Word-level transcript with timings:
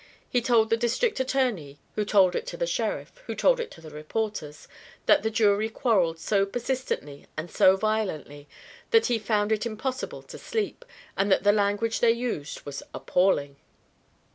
He 0.27 0.41
told 0.41 0.71
the 0.71 0.77
district 0.77 1.19
attorney 1.19 1.77
(who 1.93 2.03
told 2.05 2.35
it 2.35 2.47
to 2.47 2.57
the 2.57 2.65
sheriff, 2.65 3.11
who 3.27 3.35
told 3.35 3.59
it 3.59 3.69
to 3.69 3.81
the 3.81 3.91
reporters) 3.91 4.67
that 5.05 5.21
the 5.21 5.29
jury 5.29 5.69
quarrelled 5.69 6.17
so 6.17 6.43
persistently 6.43 7.27
and 7.37 7.51
so 7.51 7.75
violently 7.77 8.47
that 8.89 9.05
he 9.05 9.19
found 9.19 9.51
it 9.51 9.63
impossible 9.63 10.23
to 10.23 10.39
sleep, 10.39 10.85
and 11.15 11.31
that 11.31 11.43
the 11.43 11.51
language 11.51 11.99
they 11.99 12.09
used 12.13 12.65
was 12.65 12.81
appalling. 12.95 13.57